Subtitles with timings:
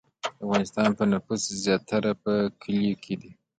[0.37, 3.31] د افغانستان نفوس زیاتره په کلیو کې دی